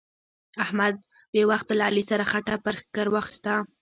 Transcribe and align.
احمد 0.63 0.95
بې 1.31 1.43
وخته 1.49 1.73
له 1.77 1.83
علي 1.89 2.03
سره 2.11 2.23
خټه 2.31 2.55
پر 2.63 2.75
ښکر 2.83 3.07
واخيسته. 3.09 3.53